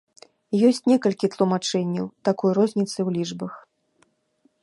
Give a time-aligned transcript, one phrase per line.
[0.69, 3.53] Ёсць некалькі тлумачэнняў такой розніцы ў лічбах.